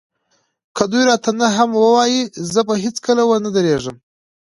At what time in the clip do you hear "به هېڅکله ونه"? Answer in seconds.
2.67-3.49